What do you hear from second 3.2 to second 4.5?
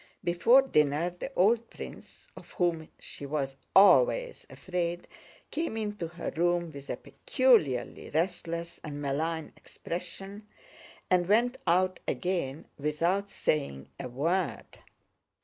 was always